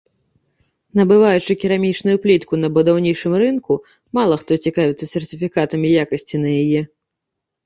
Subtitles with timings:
[0.99, 3.73] Набываючы керамічную плітку на будаўнічым рынку,
[4.19, 6.81] мала хто цікавіцца сертыфікатам якасці на яе.